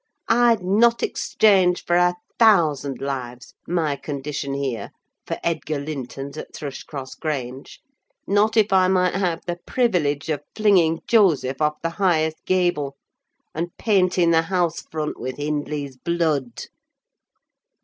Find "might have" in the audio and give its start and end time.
8.87-9.45